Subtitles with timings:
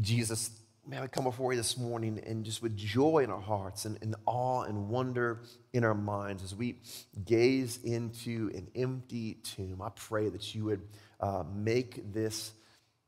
[0.00, 0.50] Jesus,
[0.86, 3.98] may we come before you this morning and just with joy in our hearts and,
[4.00, 5.40] and awe and wonder
[5.72, 6.76] in our minds as we
[7.24, 9.82] gaze into an empty tomb.
[9.82, 10.82] I pray that you would
[11.20, 12.52] uh, make this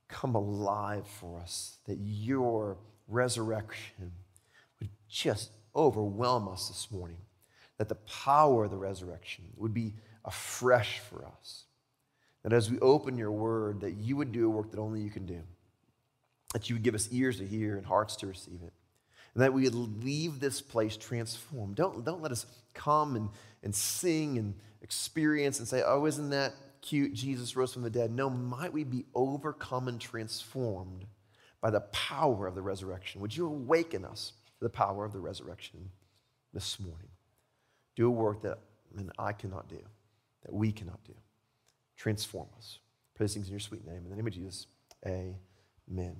[0.09, 2.77] come alive for us, that your
[3.07, 4.13] resurrection
[4.81, 7.19] would just overwhelm us this morning,
[7.79, 9.95] that the power of the resurrection would be
[10.25, 11.65] afresh for us.
[12.43, 15.11] That as we open your word, that you would do a work that only you
[15.11, 15.43] can do.
[16.53, 18.73] That you would give us ears to hear and hearts to receive it.
[19.35, 21.77] And that we would leave this place transformed.
[21.77, 23.29] Don't, don't let us come and,
[23.63, 27.13] and sing and experience and say, oh, isn't that cute?
[27.13, 28.11] Jesus rose from the dead.
[28.11, 31.07] No, might we be overcome and transformed
[31.61, 33.21] by the power of the resurrection?
[33.21, 35.91] Would you awaken us to the power of the resurrection
[36.53, 37.11] this morning?
[37.97, 38.59] Do a work that
[39.19, 39.79] I, cannot do,
[40.43, 41.15] that we cannot do.
[41.97, 42.79] Transform us.
[43.15, 44.03] Pray these things in your sweet name.
[44.05, 44.67] In the name of Jesus,
[45.07, 45.37] amen.
[45.91, 46.17] Amen,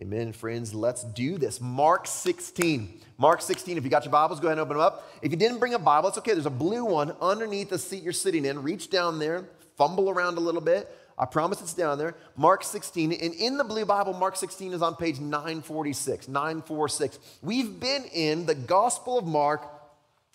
[0.00, 0.74] Amen, friends.
[0.74, 1.60] Let's do this.
[1.60, 3.00] Mark 16.
[3.18, 3.78] Mark 16.
[3.78, 5.08] If you got your Bibles, go ahead and open them up.
[5.22, 6.32] If you didn't bring a Bible, it's okay.
[6.32, 8.64] There's a blue one underneath the seat you're sitting in.
[8.64, 9.44] Reach down there,
[9.76, 10.90] fumble around a little bit.
[11.16, 12.16] I promise it's down there.
[12.36, 13.12] Mark 16.
[13.12, 16.26] And in the blue Bible, Mark 16 is on page 946.
[16.26, 17.18] 946.
[17.42, 19.68] We've been in the Gospel of Mark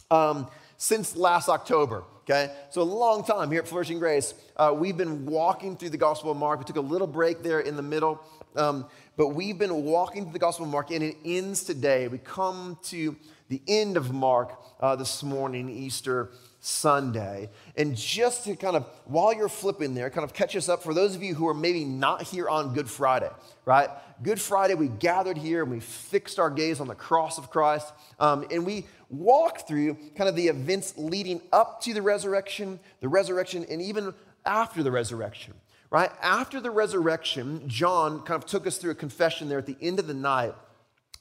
[0.10, 0.48] um,
[0.78, 2.04] since last October.
[2.30, 4.34] Okay, so a long time here at Flourishing Grace.
[4.58, 6.60] Uh, we've been walking through the Gospel of Mark.
[6.60, 8.22] We took a little break there in the middle,
[8.58, 12.10] um, but we've been walking through the Gospel of Mark, and it ends today.
[12.10, 13.16] We come to
[13.48, 17.50] the end of Mark uh, this morning, Easter Sunday.
[17.78, 20.94] And just to kind of, while you're flipping there, kind of catch us up for
[20.94, 23.32] those of you who are maybe not here on Good Friday,
[23.64, 23.90] right?
[24.24, 27.94] Good Friday, we gathered here and we fixed our gaze on the cross of Christ.
[28.20, 33.08] Um, and we walked through kind of the events leading up to the resurrection, the
[33.08, 35.54] resurrection, and even after the resurrection,
[35.92, 36.10] right?
[36.22, 40.00] After the resurrection, John kind of took us through a confession there at the end
[40.00, 40.56] of the night,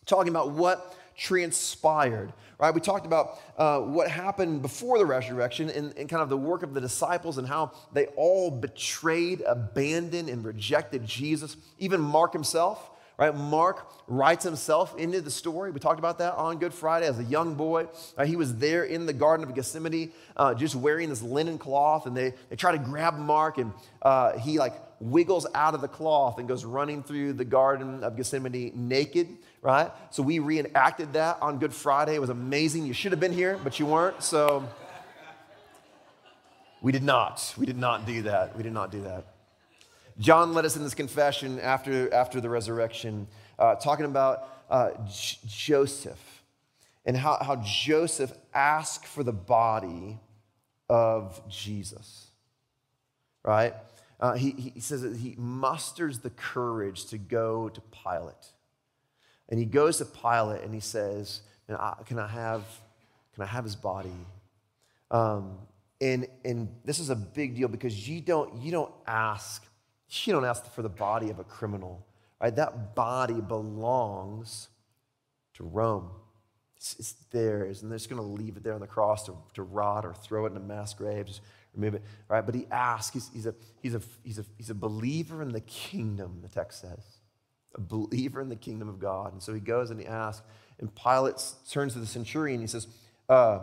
[0.07, 2.75] talking about what transpired right?
[2.75, 6.63] We talked about uh, what happened before the resurrection and, and kind of the work
[6.63, 11.57] of the disciples and how they all betrayed, abandoned, and rejected Jesus.
[11.79, 13.35] Even Mark himself, right?
[13.35, 15.71] Mark writes himself into the story.
[15.71, 17.89] We talked about that on Good Friday as a young boy.
[18.25, 22.17] He was there in the Garden of Gethsemane, uh, just wearing this linen cloth, and
[22.17, 23.73] they, they try to grab Mark, and
[24.03, 28.17] uh, he like wiggles out of the cloth and goes running through the Garden of
[28.17, 29.29] Gethsemane naked
[29.67, 29.91] right?
[30.11, 32.15] So we reenacted that on Good Friday.
[32.15, 32.87] It was amazing.
[32.87, 34.23] You should have been here, but you weren't.
[34.23, 34.65] So
[36.81, 37.53] we did not.
[37.59, 38.57] We did not do that.
[38.57, 39.27] We did not do that.
[40.21, 43.27] John led us in this confession after, after the resurrection,
[43.59, 46.45] uh, talking about uh, J- Joseph
[47.05, 50.21] and how, how Joseph asked for the body
[50.89, 52.29] of Jesus,
[53.43, 53.75] right?
[54.19, 58.53] Uh, he, he says that he musters the courage to go to Pilate
[59.49, 61.77] and he goes to Pilate and he says, Can
[62.19, 62.65] I have,
[63.35, 64.11] can I have his body?
[65.11, 65.59] Um,
[66.01, 69.65] and, and this is a big deal because you don't, you don't ask,
[70.25, 72.05] you don't ask for the body of a criminal,
[72.41, 72.55] right?
[72.55, 74.69] That body belongs
[75.55, 76.11] to Rome.
[76.77, 79.37] It's, it's theirs, and they're just going to leave it there on the cross to,
[79.55, 81.41] to rot or throw it in a mass grave, just
[81.85, 82.45] it, right?
[82.45, 85.61] But he asks, he's, he's, a, he's, a, he's, a, he's a believer in the
[85.61, 87.17] kingdom, the text says
[87.77, 89.33] a believer in the kingdom of God.
[89.33, 90.45] And so he goes and he asks,
[90.79, 92.61] and Pilate turns to the centurion.
[92.61, 92.87] He says,
[93.29, 93.61] uh,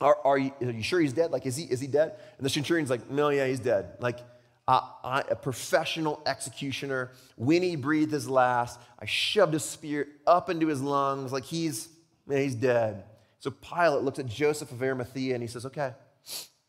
[0.00, 1.30] are, are, you, are, you, sure he's dead?
[1.30, 2.14] Like, is he, is he dead?
[2.36, 3.92] And the centurion's like, no, yeah, he's dead.
[4.00, 4.20] Like,
[4.66, 10.68] I, a professional executioner, when he breathed his last, I shoved a spear up into
[10.68, 11.32] his lungs.
[11.32, 11.90] Like, he's,
[12.26, 13.04] man, he's dead.
[13.40, 15.92] So Pilate looks at Joseph of Arimathea and he says, okay,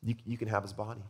[0.05, 1.01] you, you can have his body.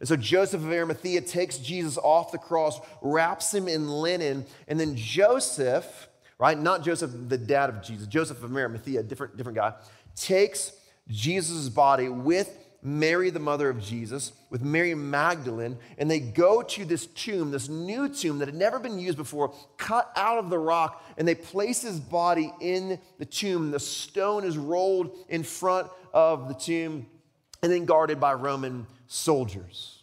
[0.00, 4.80] And so Joseph of Arimathea takes Jesus off the cross, wraps him in linen, and
[4.80, 9.74] then Joseph, right, not Joseph, the dad of Jesus, Joseph of Arimathea, different, different guy,
[10.16, 10.72] takes
[11.08, 16.86] Jesus' body with Mary, the mother of Jesus, with Mary Magdalene, and they go to
[16.86, 20.58] this tomb, this new tomb that had never been used before, cut out of the
[20.58, 23.70] rock, and they place his body in the tomb.
[23.70, 27.06] The stone is rolled in front of the tomb
[27.62, 30.00] and then guarded by Roman soldiers.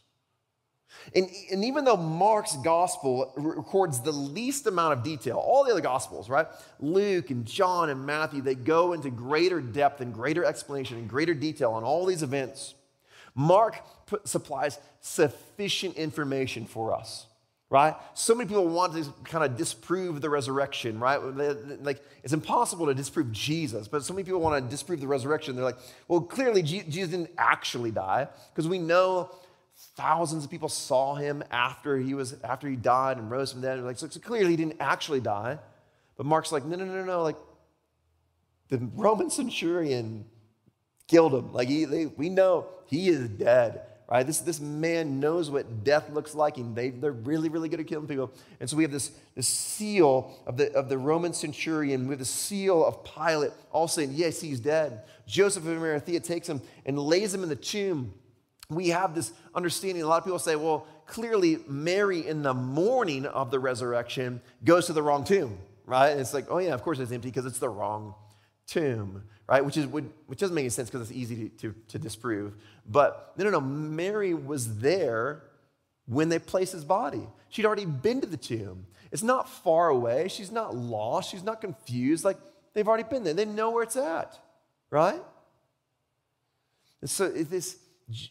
[1.16, 5.82] And, and even though Mark's gospel records the least amount of detail, all the other
[5.82, 6.48] gospels, right?
[6.80, 11.34] Luke and John and Matthew, they go into greater depth and greater explanation and greater
[11.34, 12.76] detail on all these events.
[13.36, 13.82] Mark
[14.26, 17.27] supplies sufficient information for us,
[17.70, 17.96] right?
[18.14, 21.18] So many people want to kind of disprove the resurrection, right?
[21.18, 25.56] Like, it's impossible to disprove Jesus, but so many people want to disprove the resurrection.
[25.56, 25.78] They're like,
[26.08, 29.32] well, clearly Jesus didn't actually die because we know
[29.96, 33.68] thousands of people saw him after he was after he died and rose from the
[33.68, 33.80] dead.
[33.82, 35.60] Like, so, so clearly he didn't actually die.
[36.16, 37.22] But Mark's like, no, no, no, no.
[37.22, 37.38] Like,
[38.70, 40.26] the Roman centurion
[41.08, 41.54] killed him.
[41.54, 44.26] Like, he, they, we know he is dead, right?
[44.26, 47.88] This, this man knows what death looks like, and they, they're really, really good at
[47.88, 48.32] killing people.
[48.60, 52.20] And so we have this, this seal of the, of the Roman centurion, we have
[52.20, 55.04] the seal of Pilate, all saying, yes, he's dead.
[55.26, 58.14] Joseph of Arimathea takes him and lays him in the tomb.
[58.70, 60.04] We have this understanding.
[60.04, 64.88] A lot of people say, well, clearly Mary in the morning of the resurrection goes
[64.88, 66.10] to the wrong tomb, right?
[66.10, 68.14] And it's like, oh yeah, of course it's empty because it's the wrong
[68.68, 69.64] tomb, right?
[69.64, 72.56] Which, is, which doesn't make any sense because it's easy to, to, to disprove.
[72.88, 73.62] But no, no, no.
[73.62, 75.44] Mary was there
[76.06, 77.28] when they placed his body.
[77.50, 78.86] She'd already been to the tomb.
[79.12, 80.28] It's not far away.
[80.28, 81.32] She's not lost.
[81.32, 82.26] She's not confused.
[82.26, 82.38] Like
[82.74, 83.34] they've already been there.
[83.34, 84.38] They know where it's at,
[84.90, 85.22] right?
[87.02, 87.78] And so this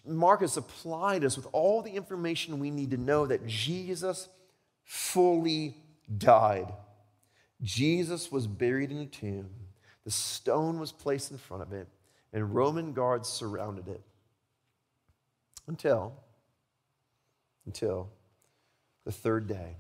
[0.06, 4.28] Mark has supplied us with all the information we need to know that Jesus
[4.84, 5.76] fully
[6.16, 6.72] died.
[7.62, 9.50] Jesus was buried in a tomb.
[10.06, 11.88] The stone was placed in front of it,
[12.32, 14.00] and Roman guards surrounded it
[15.66, 16.14] until
[17.66, 18.08] until
[19.04, 19.74] the third day.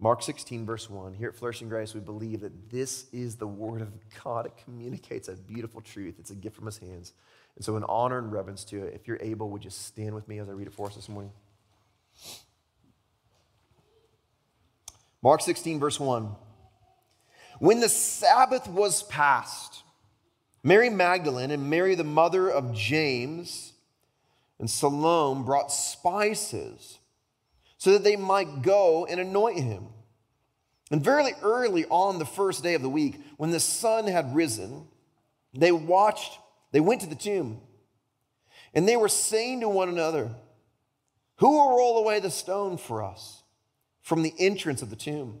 [0.00, 1.14] Mark 16, verse 1.
[1.14, 3.92] Here at Flourishing Grace, we believe that this is the Word of
[4.24, 4.46] God.
[4.46, 7.12] It communicates a beautiful truth, it's a gift from His hands.
[7.54, 10.26] And so, in honor and reverence to it, if you're able, would you stand with
[10.26, 11.30] me as I read it for us this morning?
[15.22, 16.34] Mark 16, verse 1.
[17.60, 19.82] When the Sabbath was past,
[20.62, 23.74] Mary Magdalene and Mary, the mother of James,
[24.58, 26.98] and Salome brought spices
[27.76, 29.88] so that they might go and anoint him.
[30.90, 34.88] And very early on the first day of the week, when the sun had risen,
[35.54, 36.38] they watched
[36.72, 37.60] they went to the tomb
[38.72, 40.30] and they were saying to one another,
[41.36, 43.42] Who will roll away the stone for us
[44.00, 45.40] from the entrance of the tomb?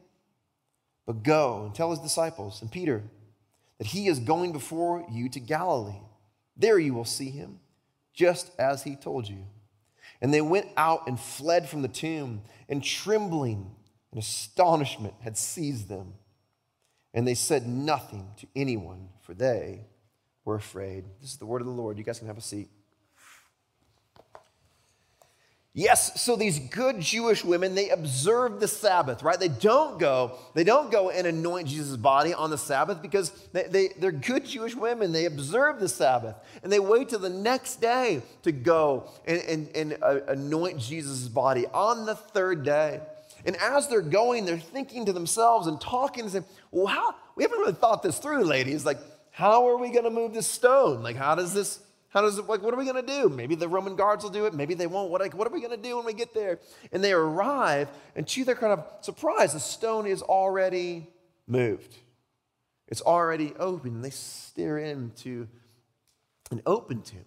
[1.05, 3.03] But go and tell his disciples and Peter
[3.77, 6.01] that he is going before you to Galilee.
[6.55, 7.59] There you will see him,
[8.13, 9.47] just as he told you.
[10.21, 13.75] And they went out and fled from the tomb, and trembling
[14.11, 16.13] and astonishment had seized them.
[17.13, 19.87] And they said nothing to anyone, for they
[20.45, 21.05] were afraid.
[21.19, 21.97] This is the word of the Lord.
[21.97, 22.69] You guys can have a seat.
[25.73, 29.39] Yes, so these good Jewish women, they observe the Sabbath, right?
[29.39, 33.63] They don't go, they don't go and anoint Jesus' body on the Sabbath because they,
[33.63, 35.13] they, they're good Jewish women.
[35.13, 39.69] They observe the Sabbath and they wait till the next day to go and, and,
[39.73, 42.99] and uh, anoint Jesus' body on the third day.
[43.45, 47.43] And as they're going, they're thinking to themselves and talking and saying, well, how, we
[47.43, 48.85] haven't really thought this through, ladies.
[48.85, 48.97] Like,
[49.31, 51.01] how are we going to move this stone?
[51.01, 51.79] Like, how does this,
[52.11, 53.29] how does it, like, what are we going to do?
[53.29, 54.53] Maybe the Roman guards will do it.
[54.53, 55.09] Maybe they won't.
[55.09, 56.59] What, like, what are we going to do when we get there?
[56.91, 61.07] And they arrive, and to their kind of surprise, the stone is already
[61.47, 61.95] moved.
[62.89, 64.01] It's already open.
[64.01, 65.47] They stare into
[66.51, 67.23] an open tomb.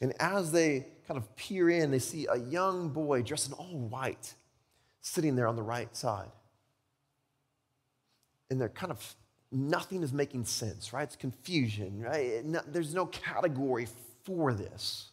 [0.00, 3.76] And as they kind of peer in, they see a young boy dressed in all
[3.76, 4.32] white
[5.02, 6.30] sitting there on the right side.
[8.48, 9.14] And they're kind of
[9.52, 11.02] nothing is making sense, right?
[11.02, 12.42] It's confusion, right?
[12.72, 13.88] there's no category
[14.24, 15.10] for this.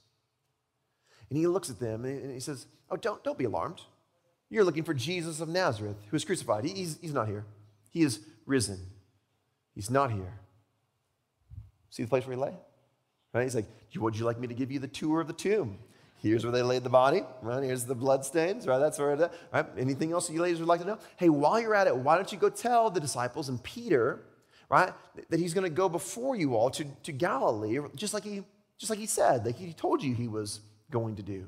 [1.29, 3.82] And he looks at them and he says, Oh, don't, don't be alarmed.
[4.50, 6.63] You're looking for Jesus of Nazareth who was crucified.
[6.63, 7.46] He's, he's not here.
[7.91, 8.79] He is risen.
[9.75, 10.39] He's not here.
[11.89, 12.53] See the place where he lay?
[13.34, 13.44] Right?
[13.44, 13.65] He's like,
[13.96, 15.79] Would you like me to give you the tour of the tomb?
[16.19, 17.63] Here's where they laid the body, right?
[17.63, 18.79] Here's the blood stains, right?
[18.79, 19.65] That's where it, right?
[19.77, 20.97] Anything else you ladies would like to know?
[21.15, 24.24] Hey, while you're at it, why don't you go tell the disciples and Peter,
[24.69, 24.93] right,
[25.29, 28.43] that he's going to go before you all to, to Galilee, just like he
[28.77, 30.59] just like he said, like he told you he was
[30.91, 31.47] going to do.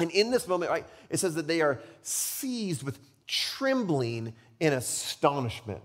[0.00, 5.82] And in this moment, right, it says that they are seized with trembling and astonishment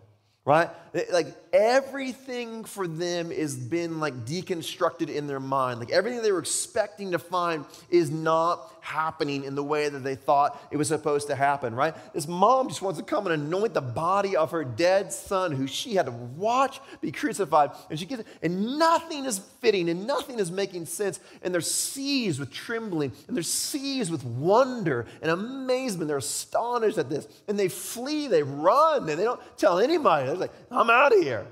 [0.47, 0.69] right?
[1.11, 5.81] Like everything for them is been like deconstructed in their mind.
[5.81, 10.15] Like everything they were expecting to find is not happening in the way that they
[10.15, 11.93] thought it was supposed to happen, right?
[12.13, 15.67] This mom just wants to come and anoint the body of her dead son who
[15.67, 17.71] she had to watch be crucified.
[17.89, 21.19] And she gets it, and nothing is fitting and nothing is making sense.
[21.41, 26.07] And they're seized with trembling and they're seized with wonder and amazement.
[26.07, 27.27] They're astonished at this.
[27.49, 30.27] And they flee, they run, and they don't tell anybody.
[30.27, 31.45] They're like, I'm out of here.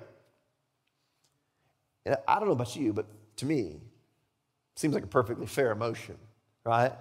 [2.05, 3.81] And I don't know about you, but to me,
[4.77, 6.17] seems like a perfectly fair emotion,
[6.63, 6.93] right?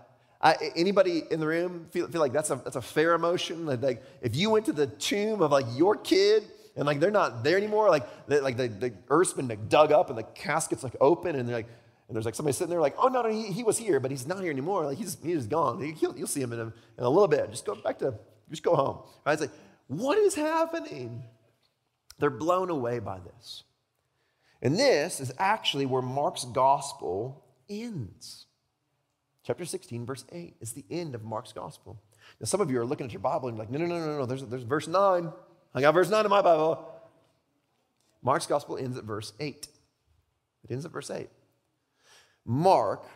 [0.44, 3.64] I, anybody in the room feel, feel like that's a, that's a fair emotion?
[3.64, 6.44] Like, like, if you went to the tomb of like your kid
[6.76, 9.90] and like they're not there anymore, like they, like the, the earth's been like dug
[9.90, 11.68] up and the casket's like open and they're like
[12.06, 14.10] and there's like somebody sitting there like, oh no, no, he, he was here, but
[14.10, 14.84] he's not here anymore.
[14.84, 15.96] Like he's he's gone.
[15.98, 17.50] You'll, you'll see him in a, in a little bit.
[17.50, 18.14] Just go back to
[18.50, 18.98] just go home.
[19.24, 19.32] Right?
[19.32, 19.50] It's like,
[19.86, 21.22] what is happening?
[22.18, 23.64] They're blown away by this.
[24.60, 28.46] And this is actually where Mark's gospel ends.
[29.44, 32.00] Chapter 16, verse 8 is the end of Mark's gospel.
[32.40, 34.06] Now, some of you are looking at your Bible and you're like, no, no, no,
[34.06, 35.30] no, no, there's, there's verse 9.
[35.74, 36.90] I got verse 9 in my Bible.
[38.22, 39.68] Mark's gospel ends at verse 8.
[40.64, 41.28] It ends at verse 8.
[42.46, 43.06] Mark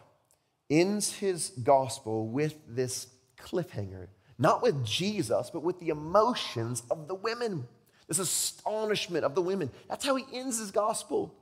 [0.68, 3.06] ends his gospel with this
[3.38, 4.08] cliffhanger,
[4.38, 7.66] not with Jesus, but with the emotions of the women,
[8.06, 9.70] this astonishment of the women.
[9.88, 11.34] That's how he ends his gospel.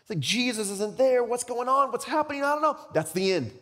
[0.00, 1.22] It's like Jesus isn't there.
[1.22, 1.92] What's going on?
[1.92, 2.42] What's happening?
[2.42, 2.76] I don't know.
[2.92, 3.52] That's the end.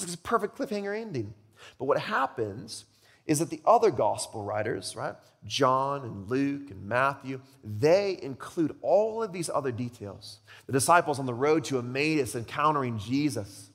[0.00, 1.34] It's a perfect cliffhanger ending.
[1.78, 2.84] But what happens
[3.26, 5.14] is that the other gospel writers, right,
[5.46, 10.40] John and Luke and Matthew, they include all of these other details.
[10.66, 13.70] The disciples on the road to Emmaus encountering Jesus.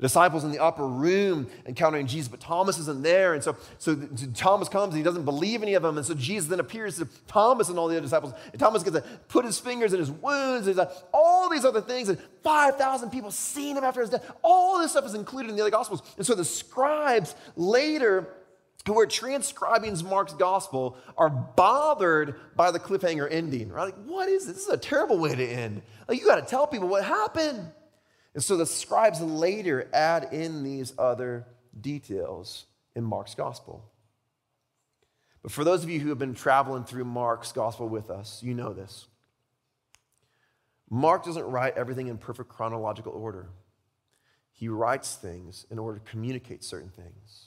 [0.00, 3.34] The disciples in the upper room encountering Jesus, but Thomas isn't there.
[3.34, 3.94] And so, so
[4.34, 5.98] Thomas comes and he doesn't believe any of them.
[5.98, 8.32] And so Jesus then appears to Thomas and all the other disciples.
[8.50, 10.64] And Thomas gets to put his fingers in his wounds.
[10.64, 12.08] There's uh, all these other things.
[12.08, 14.32] And 5,000 people seeing him after his death.
[14.42, 16.00] All this stuff is included in the other gospels.
[16.16, 18.26] And so the scribes later
[18.86, 23.68] who are transcribing Mark's gospel are bothered by the cliffhanger ending.
[23.68, 23.84] Right?
[23.84, 24.56] Like, what is this?
[24.56, 25.82] This is a terrible way to end.
[26.08, 27.70] Like, you got to tell people what happened.
[28.34, 31.46] And so the scribes later add in these other
[31.80, 33.84] details in Mark's gospel.
[35.42, 38.54] But for those of you who have been traveling through Mark's gospel with us, you
[38.54, 39.06] know this.
[40.90, 43.48] Mark doesn't write everything in perfect chronological order.
[44.52, 47.46] He writes things in order to communicate certain things.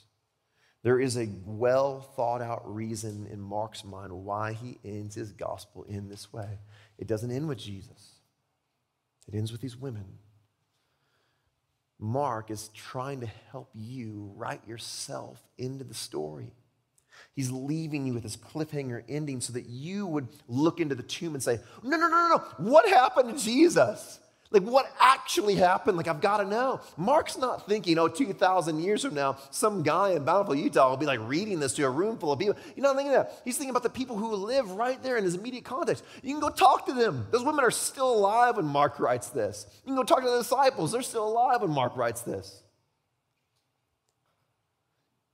[0.82, 5.84] There is a well thought out reason in Mark's mind why he ends his gospel
[5.84, 6.58] in this way.
[6.98, 8.16] It doesn't end with Jesus,
[9.28, 10.04] it ends with these women
[11.98, 16.52] Mark is trying to help you write yourself into the story.
[17.34, 21.34] He's leaving you with this cliffhanger ending so that you would look into the tomb
[21.34, 22.70] and say, No, no, no, no, no.
[22.70, 24.20] What happened to Jesus?
[24.54, 25.96] Like, what actually happened?
[25.96, 26.80] Like, I've got to know.
[26.96, 31.06] Mark's not thinking, oh, 2,000 years from now, some guy in Bountiful, Utah will be
[31.06, 32.56] like reading this to a room full of people.
[32.76, 33.42] You're not thinking that.
[33.44, 36.04] He's thinking about the people who live right there in his immediate context.
[36.22, 37.26] You can go talk to them.
[37.32, 39.66] Those women are still alive when Mark writes this.
[39.84, 40.92] You can go talk to the disciples.
[40.92, 42.62] They're still alive when Mark writes this.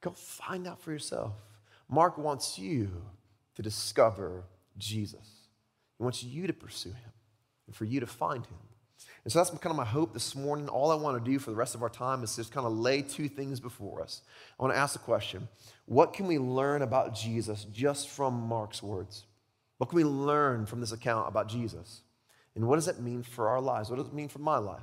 [0.00, 1.34] Go find out for yourself.
[1.90, 2.90] Mark wants you
[3.56, 4.44] to discover
[4.78, 5.28] Jesus.
[5.98, 7.12] He wants you to pursue him
[7.66, 8.56] and for you to find him.
[9.24, 10.68] And so that's kind of my hope this morning.
[10.68, 12.72] All I want to do for the rest of our time is just kind of
[12.72, 14.22] lay two things before us.
[14.58, 15.48] I want to ask the question
[15.86, 19.24] what can we learn about Jesus just from Mark's words?
[19.78, 22.02] What can we learn from this account about Jesus?
[22.54, 23.90] And what does it mean for our lives?
[23.90, 24.82] What does it mean for my life?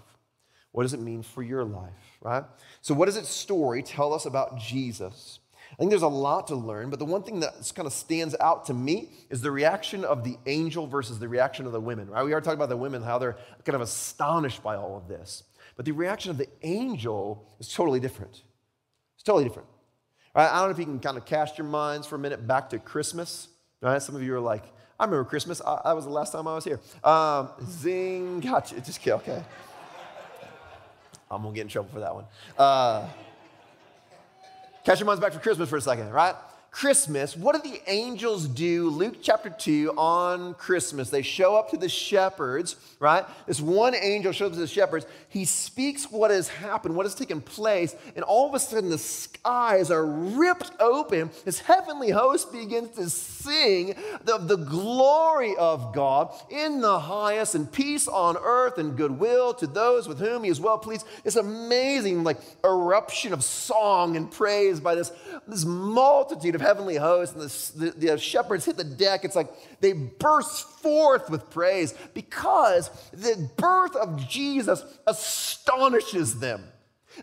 [0.71, 2.43] What does it mean for your life, right?
[2.81, 5.39] So, what does its story tell us about Jesus?
[5.71, 8.35] I think there's a lot to learn, but the one thing that kind of stands
[8.39, 12.09] out to me is the reaction of the angel versus the reaction of the women.
[12.09, 12.23] Right?
[12.23, 15.43] We are talking about the women, how they're kind of astonished by all of this.
[15.75, 18.41] But the reaction of the angel is totally different.
[19.15, 19.67] It's totally different.
[20.33, 20.49] Right?
[20.49, 22.69] I don't know if you can kind of cast your minds for a minute back
[22.71, 23.49] to Christmas.
[23.81, 24.01] Right?
[24.01, 24.63] Some of you are like,
[24.99, 25.61] I remember Christmas.
[25.61, 26.79] I, that was the last time I was here.
[27.03, 28.81] Um, zing, gotcha.
[28.81, 29.19] Just kidding.
[29.19, 29.43] Okay.
[31.29, 32.25] I'm going to get in trouble for that one.
[32.57, 33.07] Uh,
[34.87, 36.33] Catch your minds back for Christmas for a second, right?
[36.71, 38.89] Christmas, what do the angels do?
[38.89, 41.09] Luke chapter 2 on Christmas.
[41.09, 43.25] They show up to the shepherds, right?
[43.47, 45.07] This one angel shows up to the shepherds.
[45.29, 48.97] He speaks what has happened, what has taken place, and all of a sudden the
[48.97, 51.31] skies are ripped open.
[51.45, 57.71] This heavenly host begins to sing the, the glory of God in the highest and
[57.71, 61.07] peace on earth and goodwill to those with whom he is well pleased.
[61.23, 65.11] This amazing like eruption of song and praise by this,
[65.47, 69.23] this multitude of heavenly hosts, and the, the, the shepherds hit the deck.
[69.23, 76.63] It's like they burst forth with praise because the birth of Jesus astonishes them.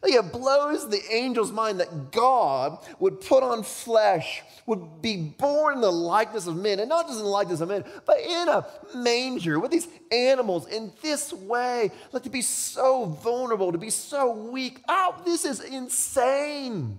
[0.03, 5.75] Like it blows the angel's mind that God would put on flesh, would be born
[5.75, 8.49] in the likeness of men, and not just in the likeness of men, but in
[8.49, 11.91] a manger with these animals in this way.
[12.13, 14.81] Like to be so vulnerable, to be so weak.
[14.89, 16.99] Oh, this is insane.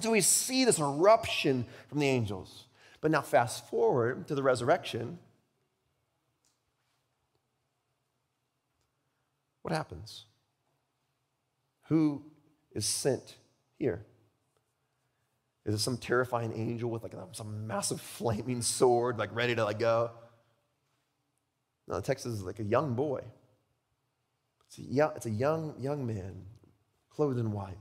[0.00, 2.66] So we see this eruption from the angels.
[3.00, 5.18] But now, fast forward to the resurrection.
[9.62, 10.26] What happens?
[11.88, 12.22] Who
[12.72, 13.36] is sent
[13.78, 14.04] here?
[15.66, 19.78] Is it some terrifying angel with like some massive flaming sword, like ready to like
[19.78, 20.10] go?
[21.86, 23.22] No, the text is like a young boy.
[24.68, 26.44] It's a young, it's a young, young man,
[27.10, 27.78] clothed in white,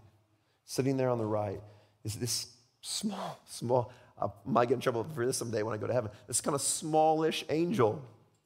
[0.65, 1.61] sitting there on the right.
[2.03, 2.47] Is this
[2.81, 3.91] small, small?
[4.21, 6.11] I might get in trouble for this someday when I go to heaven.
[6.27, 8.01] This kind of smallish angel,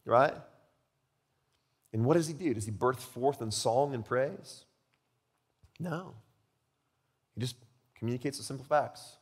[0.05, 0.33] right?
[1.91, 2.53] And what does he do?
[2.53, 4.65] Does he birth forth in song and praise?
[5.79, 6.13] No.
[7.35, 7.55] He just
[7.95, 9.17] communicates the simple facts.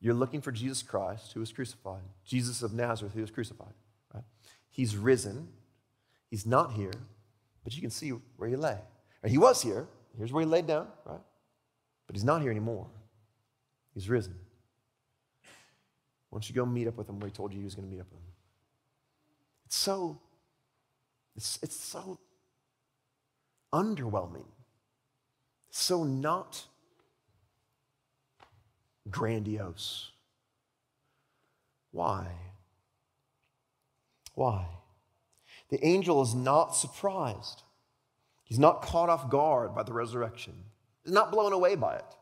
[0.00, 3.74] You're looking for Jesus Christ who was crucified, Jesus of Nazareth who was crucified.
[4.14, 4.24] Right?
[4.70, 5.48] He's risen.
[6.30, 6.92] He's not here,
[7.64, 8.78] but you can see where he lay.
[9.26, 9.86] He was here.
[10.16, 11.20] Here's where he laid down, right?
[12.06, 12.86] But he's not here anymore.
[13.98, 14.36] He's risen.
[16.30, 17.88] Why don't you go meet up with him where he told you he was going
[17.88, 18.32] to meet up with him?
[19.66, 20.20] It's so,
[21.34, 22.20] it's, it's so
[23.72, 24.44] underwhelming
[25.70, 26.64] so not
[29.10, 30.12] grandiose.
[31.90, 32.28] Why?
[34.36, 34.66] Why?
[35.70, 37.62] The angel is not surprised.
[38.44, 40.54] He's not caught off guard by the resurrection.
[41.02, 42.14] He's not blown away by it.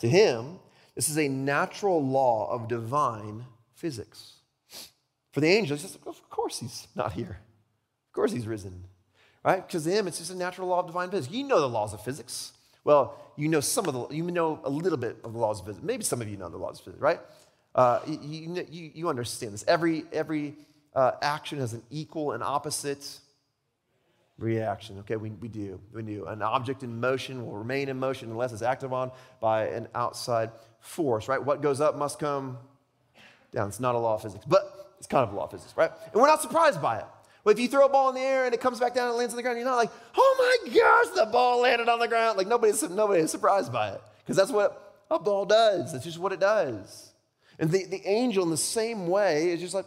[0.00, 0.58] To him,
[0.94, 4.34] this is a natural law of divine physics.
[5.32, 7.38] For the angel, says, of course he's not here.
[8.08, 8.84] Of course he's risen
[9.44, 9.66] right?
[9.66, 11.32] Because to him, it's just a natural law of divine physics.
[11.32, 12.52] You know the laws of physics.
[12.82, 15.66] Well, you know some of the, you know a little bit of the laws of
[15.66, 15.84] physics.
[15.84, 17.20] Maybe some of you know the laws of physics, right?
[17.74, 19.64] Uh, you, you, you, understand this.
[19.66, 20.54] Every, every
[20.94, 23.18] uh, action has an equal and opposite
[24.38, 24.98] reaction.
[25.00, 25.80] Okay, we, we do.
[25.92, 26.26] We do.
[26.26, 30.50] An object in motion will remain in motion unless it's acted on by an outside
[30.80, 31.42] force, right?
[31.42, 32.58] What goes up must come
[33.52, 33.68] down.
[33.68, 35.90] It's not a law of physics, but it's kind of a law of physics, right?
[36.12, 37.06] And we're not surprised by it.
[37.44, 39.16] Well, if you throw a ball in the air and it comes back down and
[39.16, 42.08] lands on the ground, you're not like, oh my gosh, the ball landed on the
[42.08, 42.38] ground.
[42.38, 45.92] Like nobody's, nobody is surprised by it because that's what a ball does.
[45.92, 47.12] That's just what it does.
[47.58, 49.84] And the, the angel, in the same way, is just like,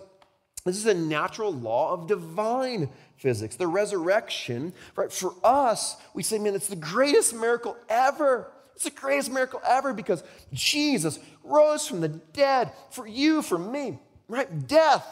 [0.66, 3.56] this is a natural law of divine physics.
[3.56, 5.12] The resurrection, right?
[5.12, 8.52] For us, we say, man, it's the greatest miracle ever.
[8.76, 14.00] It's the greatest miracle ever because Jesus rose from the dead for you, for me,
[14.28, 14.68] right?
[14.68, 15.06] Death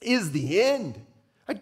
[0.00, 1.00] is the end.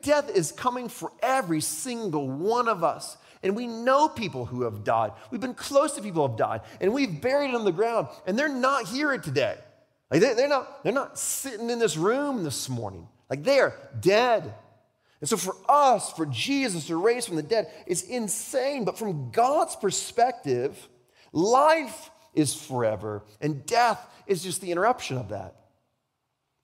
[0.02, 3.16] Death is coming for every single one of us.
[3.42, 5.12] And we know people who have died.
[5.30, 8.08] We've been close to people who have died, and we've buried them in the ground,
[8.26, 9.56] and they're not here today.
[10.10, 13.06] Like they, are not, they're not sitting in this room this morning.
[13.30, 14.54] Like they are dead.
[15.20, 18.84] And so for us, for Jesus to raise from the dead is insane.
[18.84, 20.88] But from God's perspective,
[21.32, 25.56] life is forever, and death is just the interruption of that.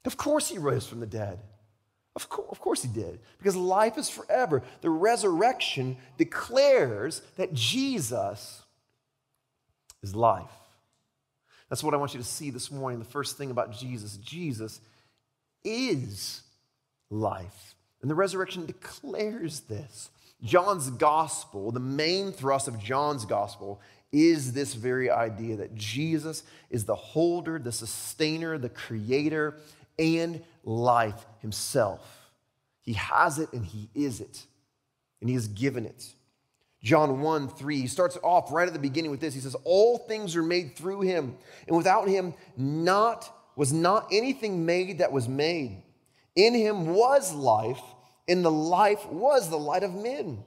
[0.05, 1.41] Of course, he rose from the dead.
[2.15, 4.63] Of course, of course he did, because life is forever.
[4.83, 8.63] The resurrection declares that Jesus
[10.01, 10.45] is life.
[11.69, 13.01] That's what I want you to see this morning.
[13.01, 14.81] The first thing about Jesus Jesus
[15.65, 16.43] is
[17.11, 17.75] life.
[18.05, 20.11] And the resurrection declares this.
[20.43, 23.81] John's gospel, the main thrust of John's gospel,
[24.13, 29.55] is this very idea that Jesus is the holder, the sustainer, the creator,
[29.99, 32.31] and life himself.
[32.83, 34.45] He has it and he is it,
[35.23, 36.13] and he has given it.
[36.83, 39.33] John 1 3, he starts off right at the beginning with this.
[39.33, 44.67] He says, All things are made through him, and without him, not was not anything
[44.67, 45.81] made that was made.
[46.37, 47.81] In him was life,
[48.29, 50.45] and the life was the light of men.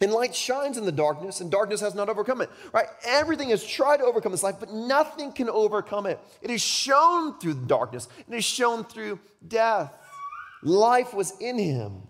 [0.00, 2.50] And light shines in the darkness, and darkness has not overcome it.
[2.72, 2.88] Right?
[3.06, 6.18] Everything has tried to overcome this life, but nothing can overcome it.
[6.42, 9.92] It is shown through the darkness, it is shown through death.
[10.62, 12.02] Life was in him.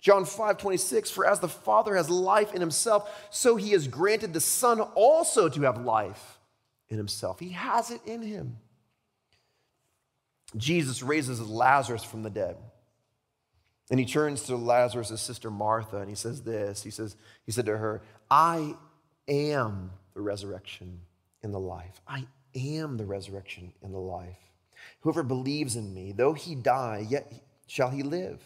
[0.00, 4.32] John 5 26, for as the Father has life in himself, so he has granted
[4.32, 6.40] the Son also to have life
[6.88, 7.38] in himself.
[7.38, 8.58] He has it in him.
[10.56, 12.56] Jesus raises Lazarus from the dead.
[13.90, 16.82] And he turns to Lazarus' sister Martha and he says this.
[16.82, 18.74] He says, he said to her, I
[19.28, 21.00] am the resurrection
[21.42, 22.00] and the life.
[22.06, 24.38] I am the resurrection and the life.
[25.00, 27.32] Whoever believes in me, though he die, yet
[27.66, 28.40] shall he live.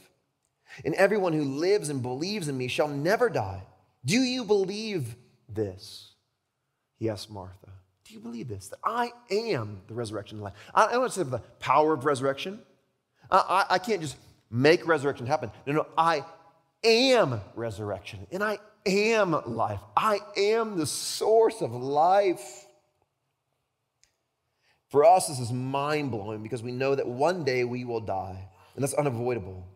[0.84, 3.62] And everyone who lives and believes in me shall never die.
[4.04, 5.16] Do you believe
[5.48, 6.12] this?
[6.98, 7.70] He asked Martha.
[8.04, 8.68] Do you believe this?
[8.68, 10.54] That I am the resurrection and life.
[10.74, 12.60] I, don't want to say the power of resurrection.
[13.30, 14.16] I, I, I can't just
[14.50, 15.50] make resurrection happen.
[15.66, 16.24] No, no, I
[16.84, 19.80] am resurrection and I am life.
[19.96, 22.66] I am the source of life.
[24.88, 28.48] For us, this is mind blowing because we know that one day we will die,
[28.74, 29.66] and that's unavoidable.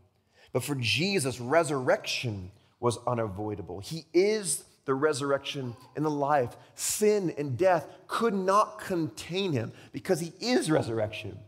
[0.52, 3.80] But for Jesus, resurrection was unavoidable.
[3.80, 6.56] He is the resurrection and the life.
[6.74, 11.38] Sin and death could not contain him because he is resurrection.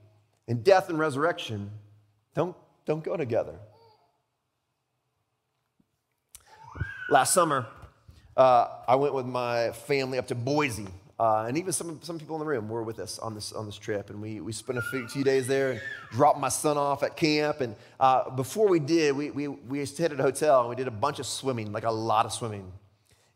[0.49, 1.71] And death and resurrection
[2.35, 3.55] don't, don't go together.
[7.11, 7.67] Last summer,
[8.37, 10.89] uh, I went with my family up to Boise.
[11.21, 13.67] Uh, and even some, some people in the room were with us on this, on
[13.67, 14.11] this trip.
[14.11, 17.17] And we, we spent a few, few days there and dropped my son off at
[17.17, 17.61] camp.
[17.61, 20.89] And uh, before we did, we, we, we stayed at a hotel and we did
[20.89, 22.73] a bunch of swimming, like a lot of swimming.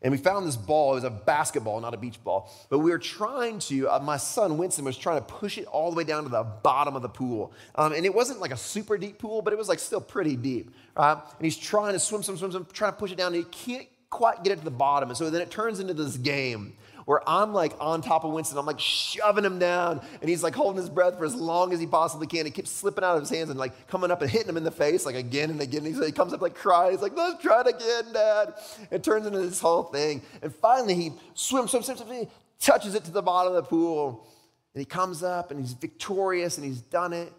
[0.03, 0.91] And we found this ball.
[0.91, 2.51] It was a basketball, not a beach ball.
[2.69, 5.89] But we were trying to, uh, my son Winston was trying to push it all
[5.89, 7.51] the way down to the bottom of the pool.
[7.73, 10.35] Um, and it wasn't like a super deep pool, but it was like still pretty
[10.35, 10.71] deep.
[10.95, 11.13] Right?
[11.13, 13.33] And he's trying to swim, swim, swim, swim, trying to push it down.
[13.33, 15.09] And he can't quite get it to the bottom.
[15.09, 16.73] And so then it turns into this game
[17.07, 18.57] where I'm like on top of Winston.
[18.57, 21.79] I'm like shoving him down, and he's like holding his breath for as long as
[21.79, 22.45] he possibly can.
[22.45, 24.65] He keeps slipping out of his hands and like coming up and hitting him in
[24.65, 25.85] the face like again and again.
[25.85, 26.91] He comes up like crying.
[26.91, 28.55] He's like, let's try it again, Dad.
[28.91, 30.21] It turns into this whole thing.
[30.41, 32.27] And finally, he swims, swims, swims, swims,
[32.59, 34.27] touches it to the bottom of the pool.
[34.73, 37.31] And he comes up and he's victorious and he's done it.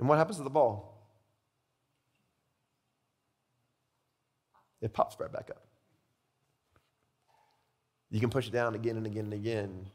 [0.00, 1.00] And what happens to the ball?
[4.80, 5.65] It pops right back up.
[8.16, 9.86] You can push it down again and again and again.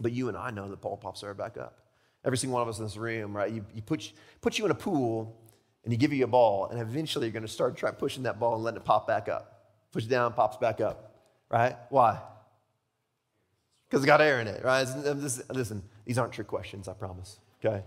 [0.00, 1.78] But you and I know that Paul pops right back up.
[2.24, 3.52] Every single one of us in this room, right?
[3.52, 5.36] You, you put, put you in a pool
[5.84, 8.40] and you give you a ball, and eventually you're going to start trying pushing that
[8.40, 9.74] ball and letting it pop back up.
[9.92, 11.14] Push it down, pops back up,
[11.50, 11.76] right?
[11.90, 12.18] Why?
[13.90, 14.88] Because it's got air in it, right?
[15.50, 17.84] Listen, these aren't trick questions, I promise, okay?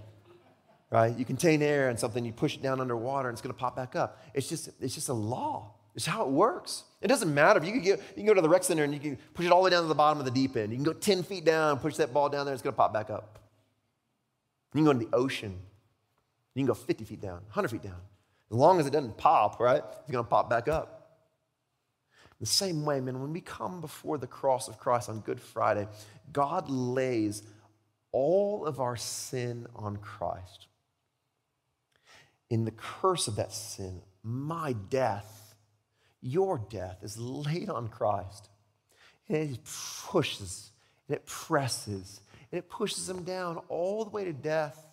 [0.92, 1.18] Right?
[1.18, 3.76] You contain air and something, you push it down underwater, and it's going to pop
[3.76, 4.22] back up.
[4.36, 5.72] It's just, it's just a law.
[5.96, 6.84] It's how it works.
[7.06, 9.00] It doesn't matter you can, get, you can go to the rec center and you
[9.00, 10.72] can push it all the way down to the bottom of the deep end.
[10.72, 12.78] You can go 10 feet down, and push that ball down there, it's going to
[12.78, 13.38] pop back up.
[14.74, 15.56] You can go to the ocean.
[16.56, 18.02] You can go 50 feet down, 100 feet down.
[18.50, 19.84] As long as it doesn't pop, right?
[20.02, 21.20] It's going to pop back up.
[22.40, 25.88] The same way, man, when we come before the cross of Christ on Good Friday,
[26.34, 27.44] God lays
[28.12, 30.66] all of our sin on Christ.
[32.50, 35.45] In the curse of that sin, my death
[36.26, 38.50] your death is laid on Christ.
[39.30, 39.60] And it
[40.08, 40.72] pushes,
[41.08, 44.86] and it presses, and it pushes him down all the way to death.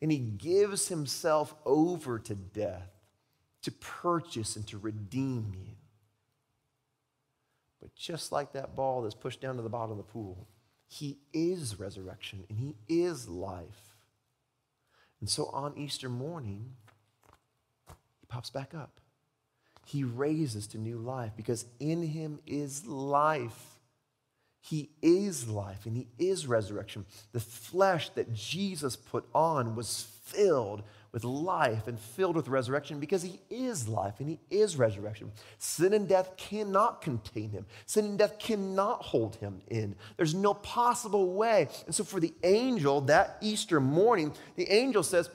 [0.00, 2.90] And he gives himself over to death
[3.62, 5.74] to purchase and to redeem you.
[7.80, 10.48] But just like that ball that's pushed down to the bottom of the pool,
[10.88, 13.96] he is resurrection and he is life.
[15.20, 16.72] And so on Easter morning,
[17.88, 19.00] he pops back up.
[19.86, 23.78] He raises to new life because in him is life.
[24.60, 27.04] He is life and he is resurrection.
[27.32, 33.22] The flesh that Jesus put on was filled with life and filled with resurrection because
[33.22, 35.32] he is life and he is resurrection.
[35.58, 37.66] Sin and death cannot contain him.
[37.86, 39.94] Sin and death cannot hold him in.
[40.16, 41.68] There's no possible way.
[41.86, 45.28] And so for the angel that Easter morning, the angel says,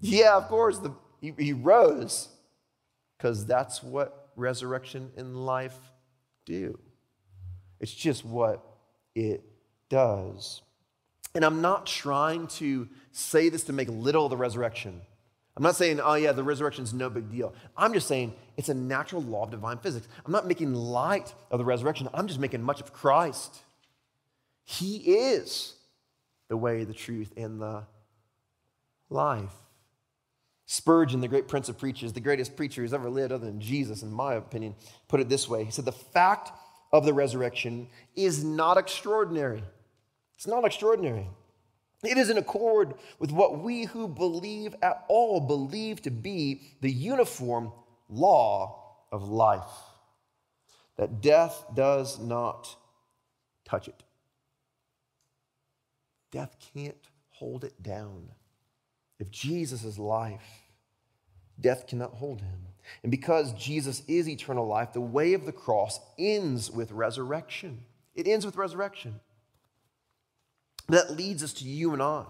[0.00, 2.28] Yeah, of course, the, he, he rose
[3.18, 5.76] because that's what resurrection and life
[6.46, 6.78] do.
[7.80, 8.64] It's just what
[9.14, 9.44] it
[9.88, 10.62] does.
[11.34, 15.00] And I'm not trying to say this to make little of the resurrection.
[15.56, 17.52] I'm not saying, oh, yeah, the resurrection is no big deal.
[17.76, 20.06] I'm just saying it's a natural law of divine physics.
[20.24, 23.58] I'm not making light of the resurrection, I'm just making much of Christ.
[24.64, 25.74] He is
[26.48, 27.84] the way, the truth, and the
[29.10, 29.52] life.
[30.70, 34.02] Spurgeon, the great prince of preachers, the greatest preacher who's ever lived other than Jesus,
[34.02, 34.74] in my opinion,
[35.08, 35.64] put it this way.
[35.64, 36.52] He said, The fact
[36.92, 39.64] of the resurrection is not extraordinary.
[40.36, 41.26] It's not extraordinary.
[42.04, 46.92] It is in accord with what we who believe at all believe to be the
[46.92, 47.72] uniform
[48.10, 49.62] law of life
[50.98, 52.76] that death does not
[53.64, 54.02] touch it.
[56.30, 58.28] Death can't hold it down.
[59.18, 60.62] If Jesus is life,
[61.60, 62.66] death cannot hold him.
[63.02, 67.80] And because Jesus is eternal life, the way of the cross ends with resurrection.
[68.14, 69.20] It ends with resurrection.
[70.88, 72.24] That leads us to you and I.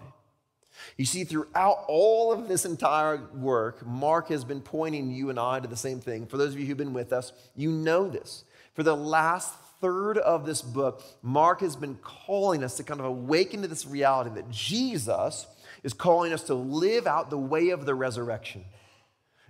[0.97, 5.59] You see, throughout all of this entire work, Mark has been pointing you and I
[5.59, 6.25] to the same thing.
[6.25, 8.43] For those of you who've been with us, you know this.
[8.75, 13.05] For the last third of this book, Mark has been calling us to kind of
[13.05, 15.47] awaken to this reality that Jesus
[15.83, 18.65] is calling us to live out the way of the resurrection.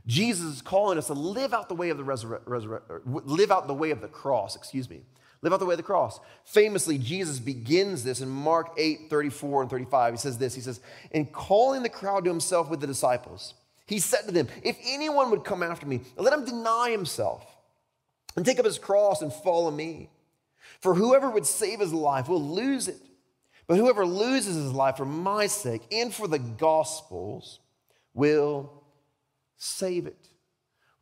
[0.08, 3.68] Jesus is calling us to live out the way of the resurre- resurre- live out
[3.68, 5.02] the way of the cross, excuse me.
[5.42, 6.20] Live out the way of the cross.
[6.44, 10.14] Famously, Jesus begins this in Mark 8, 34 and 35.
[10.14, 13.54] He says this He says, In calling the crowd to himself with the disciples,
[13.88, 17.46] he said to them, If anyone would come after me, let him deny himself
[18.36, 20.10] and take up his cross and follow me.
[20.82, 22.98] For whoever would save his life will lose it.
[23.70, 27.60] But whoever loses his life for my sake and for the gospel's
[28.16, 28.84] will
[29.58, 30.28] save it.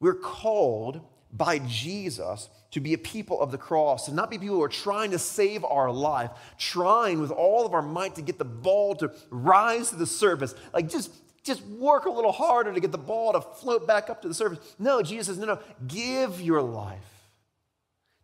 [0.01, 0.99] We're called
[1.32, 4.67] by Jesus to be a people of the cross and not be people who are
[4.67, 8.95] trying to save our life, trying with all of our might to get the ball
[8.95, 10.53] to rise to the surface.
[10.73, 11.13] Like just,
[11.45, 14.34] just work a little harder to get the ball to float back up to the
[14.34, 14.60] surface.
[14.77, 17.30] No, Jesus says, no, no, give your life.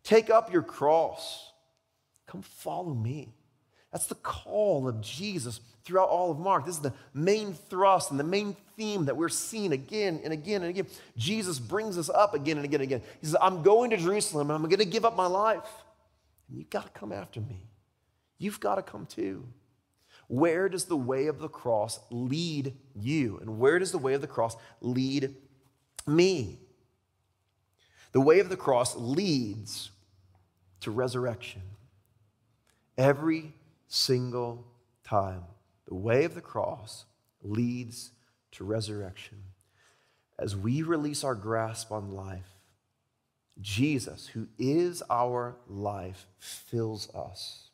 [0.02, 1.50] Take up your cross.
[2.26, 3.32] Come follow me.
[3.94, 6.66] That's the call of Jesus throughout all of Mark.
[6.66, 10.62] This is the main thrust and the main theme that we're seeing again and again
[10.62, 10.88] and again.
[11.16, 13.02] Jesus brings us up again and again and again.
[13.20, 15.68] He says, I'm going to Jerusalem and I'm going to give up my life.
[16.48, 17.68] And you've got to come after me.
[18.36, 19.46] You've got to come too.
[20.26, 23.38] Where does the way of the cross lead you?
[23.38, 25.36] And where does the way of the cross lead
[26.04, 26.58] me?
[28.10, 29.92] The way of the cross leads
[30.80, 31.62] to resurrection.
[32.98, 33.52] Every
[33.88, 34.66] single
[35.04, 35.42] time.
[35.86, 37.04] The way of the cross
[37.42, 38.10] leads
[38.52, 39.38] to resurrection.
[40.38, 42.48] As we release our grasp on life,
[43.60, 47.70] Jesus, who is our life, fills us.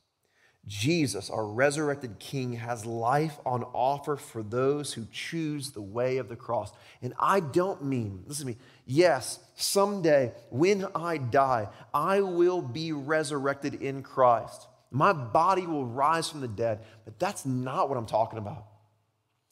[0.66, 6.28] Jesus, our resurrected King, has life on offer for those who choose the way of
[6.28, 6.70] the cross.
[7.00, 12.92] And I don't mean, listen to me, yes, someday when I die, I will be
[12.92, 14.66] resurrected in Christ.
[14.90, 16.80] My body will rise from the dead.
[17.04, 18.66] But that's not what I'm talking about.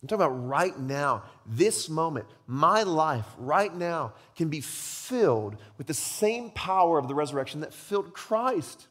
[0.03, 5.89] I'm talking about right now, this moment, my life right now can be filled with
[5.89, 8.87] the same power of the resurrection that filled Christ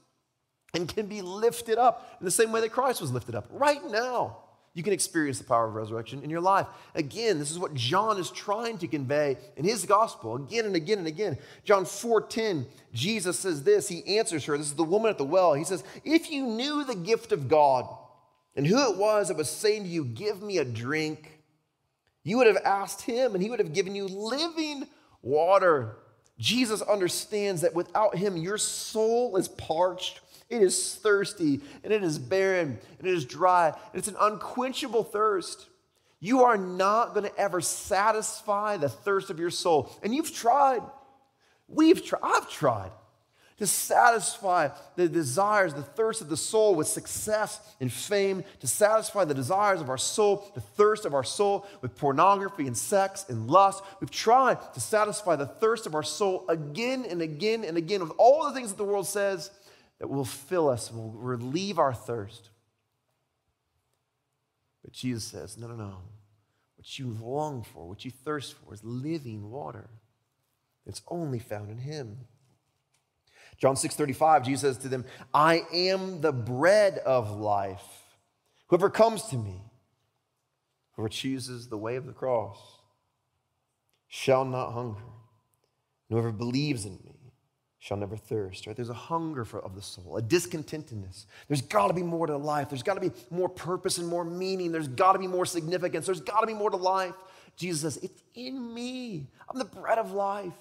[0.74, 3.84] and can be lifted up in the same way that Christ was lifted up right
[3.90, 4.38] now
[4.74, 6.68] you can experience the power of resurrection in your life.
[6.94, 11.00] Again, this is what John is trying to convey in his gospel again and again
[11.00, 11.38] and again.
[11.64, 14.58] John 4:10, Jesus says this, he answers her.
[14.58, 15.54] This is the woman at the well.
[15.54, 17.88] He says, "If you knew the gift of God
[18.56, 21.42] and who it was that was saying to you, give me a drink,
[22.24, 24.88] you would have asked him and he would have given you living
[25.24, 25.98] water."
[26.38, 32.18] Jesus understands that without him your soul is parched it is thirsty and it is
[32.18, 33.68] barren and it is dry.
[33.68, 35.68] And it's an unquenchable thirst.
[36.20, 39.92] You are not going to ever satisfy the thirst of your soul.
[40.02, 40.82] And you've tried.
[41.68, 42.22] We've tried.
[42.24, 42.92] I've tried
[43.58, 49.26] to satisfy the desires, the thirst of the soul with success and fame, to satisfy
[49.26, 53.48] the desires of our soul, the thirst of our soul with pornography and sex and
[53.50, 53.84] lust.
[54.00, 58.14] We've tried to satisfy the thirst of our soul again and again and again with
[58.18, 59.50] all the things that the world says
[60.00, 62.50] that will fill us, will relieve our thirst.
[64.84, 65.98] But Jesus says, no, no, no.
[66.78, 69.90] What you long for, what you thirst for, is living water.
[70.86, 72.18] It's only found in Him.
[73.58, 77.82] John 6 35, Jesus says to them, I am the bread of life.
[78.68, 79.62] Whoever comes to me,
[80.92, 82.60] whoever chooses the way of the cross,
[84.08, 85.02] shall not hunger.
[86.10, 87.17] whoever believes in me
[87.88, 88.76] shall never thirst, right?
[88.76, 91.26] There's a hunger for, of the soul, a discontentedness.
[91.48, 92.68] There's got to be more to life.
[92.68, 94.74] There's got to be more purpose and more meaning.
[94.74, 96.06] There's got to be more significance.
[96.06, 97.14] There's got to be more to life.
[97.56, 99.28] Jesus says, It's in me.
[99.50, 100.52] I'm the bread of life.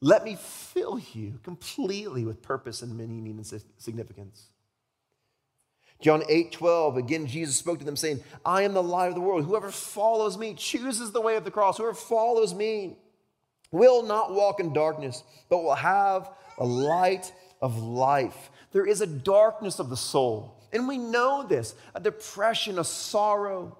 [0.00, 4.48] Let me fill you completely with purpose and meaning and significance.
[6.00, 9.20] John 8, 12, again, Jesus spoke to them saying, I am the light of the
[9.20, 9.44] world.
[9.44, 11.78] Whoever follows me chooses the way of the cross.
[11.78, 12.96] Whoever follows me
[13.70, 18.50] will not walk in darkness, but will have a light of life.
[18.72, 20.56] There is a darkness of the soul.
[20.72, 23.78] And we know this a depression, a sorrow.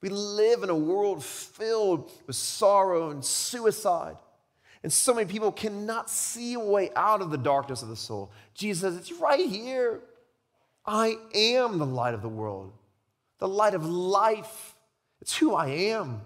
[0.00, 4.16] We live in a world filled with sorrow and suicide.
[4.82, 8.30] And so many people cannot see a way out of the darkness of the soul.
[8.54, 10.00] Jesus says, It's right here.
[10.84, 12.72] I am the light of the world,
[13.38, 14.76] the light of life.
[15.20, 16.20] It's who I am.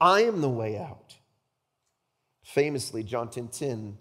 [0.00, 1.14] I am the way out.
[2.42, 3.98] Famously, John 10 10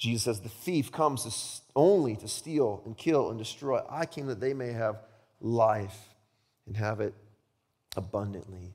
[0.00, 3.82] Jesus says, The thief comes to, only to steal and kill and destroy.
[3.88, 5.02] I came that they may have
[5.42, 6.08] life
[6.66, 7.14] and have it
[7.96, 8.74] abundantly.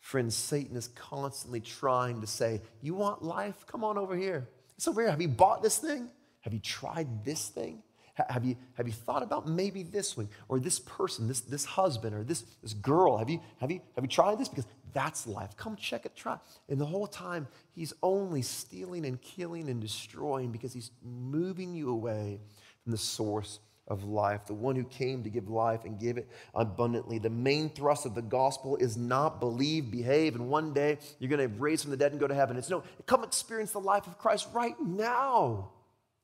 [0.00, 3.66] Friends, Satan is constantly trying to say, You want life?
[3.66, 4.48] Come on over here.
[4.76, 5.10] It's over here.
[5.10, 6.08] Have you bought this thing?
[6.40, 7.82] Have you tried this thing?
[8.28, 12.14] Have you, have you thought about maybe this one or this person, this, this husband
[12.14, 13.18] or this, this girl?
[13.18, 14.48] Have you, have, you, have you tried this?
[14.48, 15.56] Because that's life.
[15.56, 16.38] Come check it, try.
[16.70, 21.90] And the whole time, he's only stealing and killing and destroying because he's moving you
[21.90, 22.40] away
[22.82, 26.28] from the source of life, the one who came to give life and give it
[26.54, 27.18] abundantly.
[27.18, 31.48] The main thrust of the gospel is not believe, behave, and one day you're going
[31.48, 32.56] to raise from the dead and go to heaven.
[32.56, 35.70] It's no, come experience the life of Christ right now.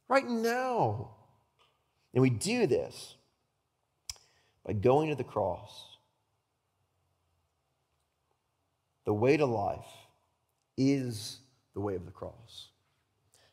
[0.08, 1.10] Right now.
[2.14, 3.16] And we do this
[4.66, 5.96] by going to the cross.
[9.04, 9.86] The way to life
[10.76, 11.38] is
[11.74, 12.68] the way of the cross.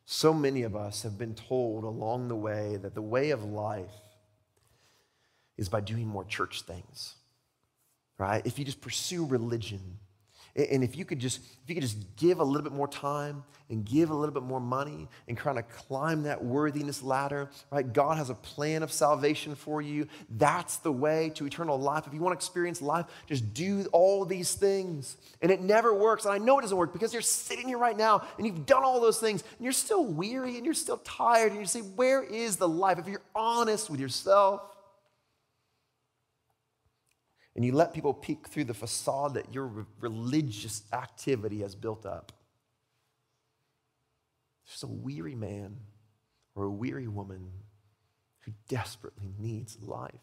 [0.04, 3.94] So many of us have been told along the way that the way of life
[5.56, 7.14] is by doing more church things,
[8.18, 8.44] right?
[8.44, 9.98] If you just pursue religion,
[10.56, 13.44] and if you could just if you could just give a little bit more time
[13.70, 17.92] and give a little bit more money and kind of climb that worthiness ladder, right?
[17.92, 20.08] God has a plan of salvation for you.
[20.28, 22.06] That's the way to eternal life.
[22.06, 25.16] If you want to experience life, just do all these things.
[25.40, 26.24] And it never works.
[26.24, 28.82] And I know it doesn't work because you're sitting here right now and you've done
[28.82, 32.22] all those things and you're still weary and you're still tired and you say, "Where
[32.22, 34.62] is the life?" If you're honest with yourself,
[37.56, 42.32] and you let people peek through the facade that your religious activity has built up.
[44.66, 45.76] There's a weary man
[46.54, 47.50] or a weary woman
[48.40, 50.20] who desperately needs life.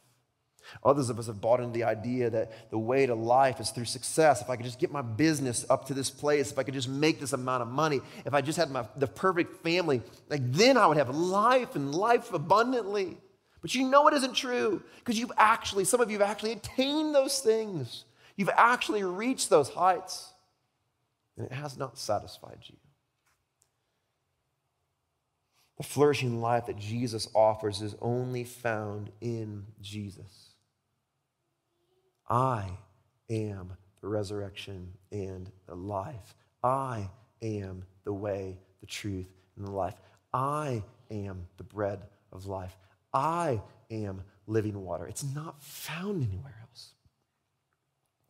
[0.84, 3.86] Others of us have bought into the idea that the way to life is through
[3.86, 4.42] success.
[4.42, 6.90] If I could just get my business up to this place, if I could just
[6.90, 10.78] make this amount of money, if I just had my, the perfect family, like then
[10.78, 13.18] I would have life and life abundantly.
[13.68, 17.14] But you know it isn't true because you've actually, some of you have actually attained
[17.14, 18.06] those things.
[18.38, 20.32] You've actually reached those heights,
[21.36, 22.78] and it has not satisfied you.
[25.76, 30.52] The flourishing life that Jesus offers is only found in Jesus.
[32.30, 32.70] I
[33.30, 36.36] am the resurrection and the life.
[36.64, 37.10] I
[37.42, 39.28] am the way, the truth,
[39.58, 39.96] and the life.
[40.34, 42.00] I am the bread
[42.32, 42.78] of life.
[43.18, 45.08] I am living water.
[45.08, 46.92] It's not found anywhere else.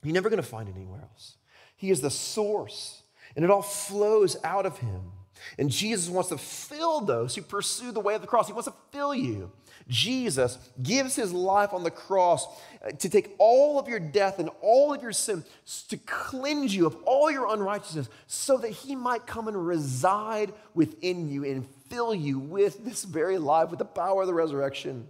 [0.01, 1.35] You're never going to find it anywhere else.
[1.75, 3.03] He is the source,
[3.35, 5.11] and it all flows out of him.
[5.59, 8.47] And Jesus wants to fill those who pursue the way of the cross.
[8.47, 9.51] He wants to fill you.
[9.87, 12.47] Jesus gives his life on the cross
[12.83, 15.43] uh, to take all of your death and all of your sin,
[15.89, 21.27] to cleanse you of all your unrighteousness, so that he might come and reside within
[21.27, 25.07] you and fill you with this very life, with the power of the resurrection.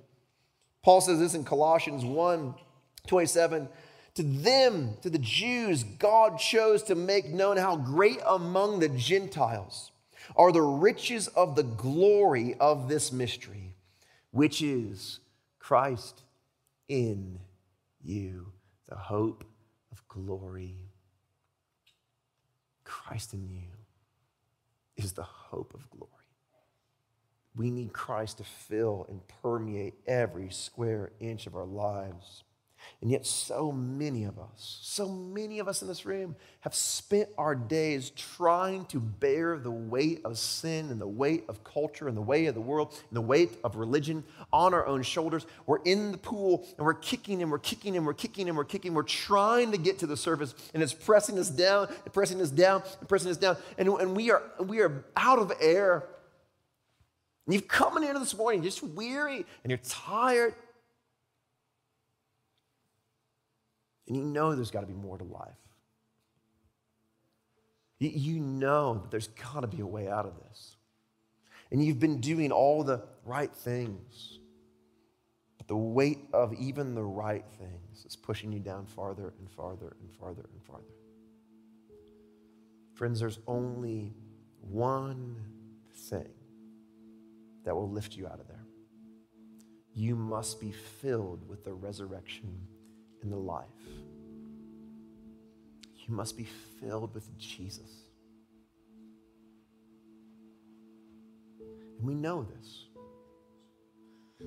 [0.83, 2.53] Paul says this in Colossians 1
[3.07, 3.69] 27.
[4.15, 9.91] To them, to the Jews, God chose to make known how great among the Gentiles
[10.35, 13.75] are the riches of the glory of this mystery,
[14.31, 15.19] which is
[15.59, 16.23] Christ
[16.87, 17.39] in
[18.03, 18.53] you,
[18.87, 19.43] the hope
[19.91, 20.75] of glory.
[22.83, 23.67] Christ in you
[24.95, 26.16] is the hope of glory.
[27.57, 32.43] We need Christ to fill and permeate every square inch of our lives.
[33.01, 37.29] And yet, so many of us, so many of us in this room have spent
[37.37, 42.17] our days trying to bear the weight of sin and the weight of culture and
[42.17, 45.45] the weight of the world and the weight of religion on our own shoulders.
[45.65, 48.63] We're in the pool and we're kicking and we're kicking and we're kicking and we're
[48.63, 48.93] kicking.
[48.93, 52.49] We're trying to get to the surface and it's pressing us down and pressing us
[52.49, 53.57] down and pressing us down.
[53.77, 56.07] And, and we, are, we are out of air
[57.47, 60.53] and you've come in here this morning just weary and you're tired.
[64.05, 65.55] And you know there's got to be more to life.
[67.99, 70.75] You know that there's got to be a way out of this.
[71.71, 74.39] And you've been doing all the right things.
[75.57, 79.95] But the weight of even the right things is pushing you down farther and farther
[80.01, 80.83] and farther and farther.
[82.93, 84.13] Friends, there's only
[84.59, 85.37] one
[85.93, 86.36] thing
[87.67, 88.63] that will lift you out of there.
[89.93, 92.61] You must be filled with the resurrection
[93.21, 93.65] and the life.
[95.97, 96.47] You must be
[96.79, 97.91] filled with Jesus.
[101.59, 102.85] And we know this.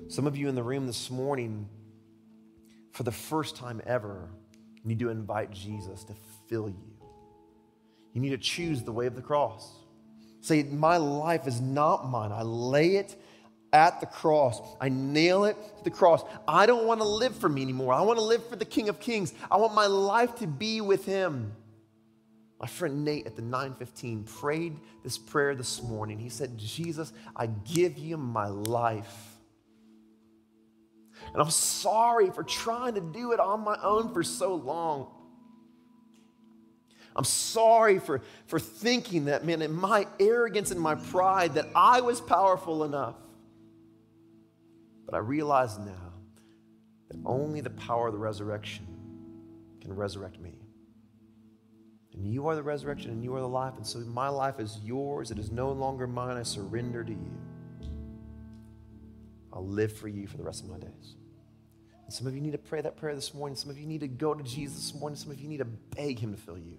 [0.07, 1.69] Some of you in the room this morning,
[2.91, 4.29] for the first time ever,
[4.83, 6.15] need to invite Jesus to
[6.49, 6.91] fill you.
[8.13, 9.75] You need to choose the way of the cross.
[10.41, 12.31] Say, My life is not mine.
[12.31, 13.15] I lay it
[13.73, 14.61] at the cross.
[14.81, 16.23] I nail it to the cross.
[16.47, 17.93] I don't want to live for me anymore.
[17.93, 19.33] I want to live for the King of Kings.
[19.49, 21.53] I want my life to be with Him.
[22.59, 26.19] My friend Nate at the 915 prayed this prayer this morning.
[26.19, 29.31] He said, Jesus, I give you my life.
[31.33, 35.07] And I'm sorry for trying to do it on my own for so long.
[37.15, 42.01] I'm sorry for, for thinking that, man, in my arrogance and my pride, that I
[42.01, 43.15] was powerful enough.
[45.05, 46.13] But I realize now
[47.09, 48.87] that only the power of the resurrection
[49.81, 50.53] can resurrect me.
[52.13, 53.75] And you are the resurrection and you are the life.
[53.77, 55.31] And so my life is yours.
[55.31, 56.37] It is no longer mine.
[56.37, 57.31] I surrender to you.
[59.53, 61.15] I'll live for you for the rest of my days.
[62.05, 63.55] And some of you need to pray that prayer this morning.
[63.55, 65.17] Some of you need to go to Jesus this morning.
[65.17, 66.77] Some of you need to beg him to fill you.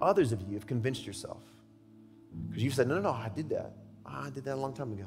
[0.00, 1.42] Others of you have convinced yourself
[2.48, 3.72] because you said, no, no, no, I did that.
[4.04, 5.06] I did that a long time ago.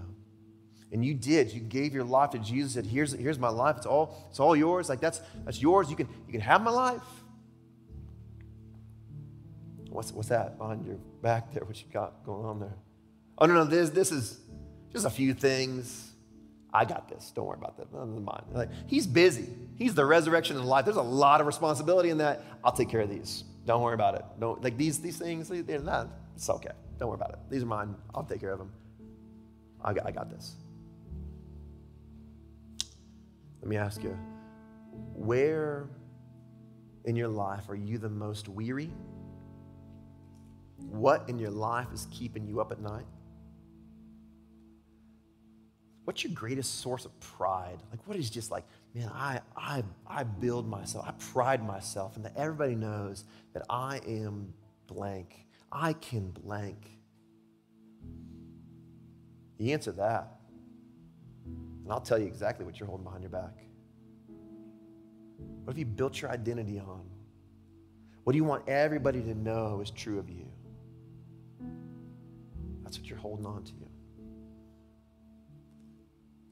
[0.91, 1.53] And you did.
[1.53, 2.74] You gave your life to Jesus.
[2.74, 3.78] Said, here's, here's my life.
[3.78, 4.89] It's all, it's all yours.
[4.89, 5.89] Like that's, that's yours.
[5.89, 7.03] You can, you can have my life.
[9.89, 11.64] What's, what's that behind your back there?
[11.64, 12.76] What you got going on there?
[13.38, 14.39] Oh, no, no, this, this is
[14.91, 16.12] just a few things.
[16.74, 17.32] I got this.
[17.32, 17.91] Don't worry about that.
[17.93, 18.43] None of mine.
[18.51, 19.47] Like, he's busy.
[19.76, 20.86] He's the resurrection and life.
[20.86, 22.43] There's a lot of responsibility in that.
[22.64, 23.43] I'll take care of these.
[23.70, 24.26] Don't worry about it.
[24.39, 25.47] Don't like these these things.
[25.47, 26.07] They're not.
[26.36, 26.72] It's okay.
[26.97, 27.39] Don't worry about it.
[27.51, 27.93] These are mine.
[28.15, 28.72] I'll take care of them.
[29.84, 30.55] I got, I got this.
[33.61, 34.17] Let me ask you,
[35.13, 35.88] where
[37.05, 38.89] in your life are you the most weary?
[40.89, 43.05] What in your life is keeping you up at night?
[46.05, 47.78] What's your greatest source of pride?
[47.91, 48.63] Like, what is just like,
[48.93, 54.01] man, I, I, I build myself, I pride myself, and that everybody knows that I
[54.07, 54.53] am
[54.87, 55.45] blank.
[55.71, 56.89] I can blank.
[59.57, 60.39] You answer that,
[61.45, 63.57] and I'll tell you exactly what you're holding behind your back.
[65.63, 67.03] What have you built your identity on?
[68.23, 70.45] What do you want everybody to know is true of you?
[72.83, 73.73] That's what you're holding on to.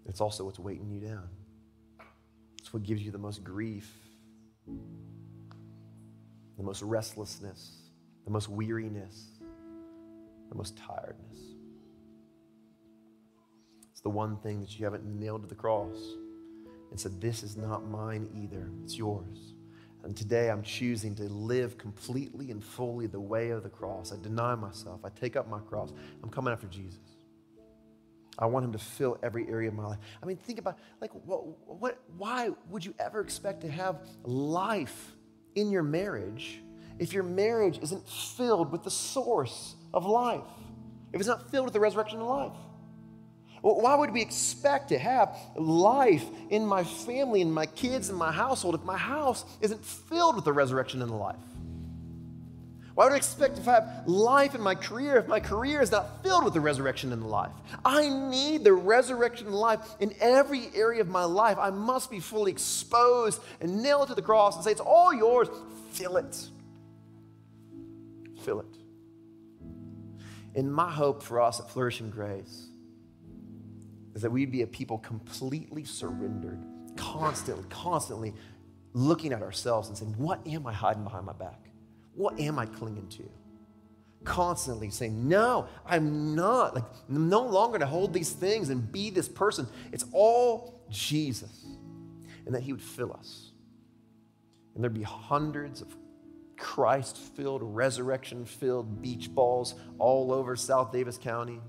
[0.07, 1.27] It's also what's weighting you down.
[2.67, 3.89] It's what gives you the most grief,
[6.57, 7.77] the most restlessness,
[8.25, 9.39] the most weariness,
[10.49, 11.39] the most tiredness.
[13.89, 15.95] It's the one thing that you haven't nailed to the cross
[16.91, 19.53] and said, This is not mine either, it's yours.
[20.03, 24.11] And today I'm choosing to live completely and fully the way of the cross.
[24.11, 25.93] I deny myself, I take up my cross.
[26.21, 27.16] I'm coming after Jesus.
[28.39, 29.97] I want him to fill every area of my life.
[30.21, 35.13] I mean, think about like what, what why would you ever expect to have life
[35.55, 36.61] in your marriage
[36.99, 40.41] if your marriage isn't filled with the source of life?
[41.13, 42.57] If it's not filled with the resurrection of life?
[43.61, 48.31] Why would we expect to have life in my family and my kids and my
[48.31, 51.35] household if my house isn't filled with the resurrection and the life?
[52.97, 55.91] Why would I expect if I have life in my career if my career is
[55.91, 57.51] not filled with the resurrection and the life?
[57.85, 61.59] I need the resurrection and life in every area of my life.
[61.59, 65.47] I must be fully exposed and nailed to the cross and say, It's all yours.
[65.91, 66.49] Fill it.
[68.41, 68.77] Fill it.
[70.55, 72.65] And my hope for us at Flourishing Grace
[74.15, 78.33] is that we'd be a people completely surrendered, constantly, constantly
[78.93, 81.67] looking at ourselves and saying, What am I hiding behind my back?
[82.17, 83.29] What am I clinging to?
[84.23, 86.75] Constantly saying, No, I'm not.
[86.75, 89.67] Like, I'm no longer to hold these things and be this person.
[89.93, 91.65] It's all Jesus.
[92.45, 93.51] And that He would fill us.
[94.73, 95.95] And there'd be hundreds of
[96.57, 101.61] Christ filled, resurrection filled beach balls all over South Davis County.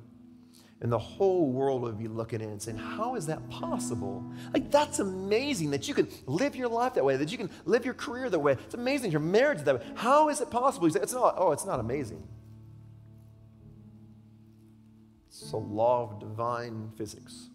[0.81, 4.25] And the whole world would be looking in and saying, How is that possible?
[4.55, 7.85] Like, that's amazing that you can live your life that way, that you can live
[7.85, 8.53] your career that way.
[8.53, 9.87] It's amazing your marriage that way.
[9.97, 10.87] How is it possible?
[10.87, 12.23] It's not, oh, it's not amazing.
[15.27, 17.49] It's a law of divine physics.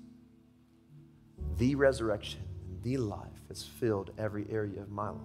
[1.58, 2.42] The resurrection,
[2.82, 5.20] the life has filled every area of my life.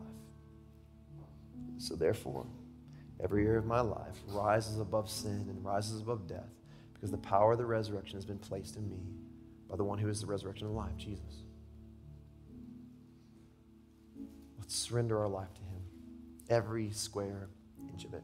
[1.79, 2.47] So, therefore,
[3.23, 6.58] every area of my life rises above sin and rises above death
[6.99, 8.99] because the power of the resurrection has been placed in me
[9.71, 11.45] by the one who is the resurrection of life, Jesus.
[14.59, 15.83] Let's surrender our life to him,
[16.51, 17.49] every square
[17.93, 18.23] inch of it.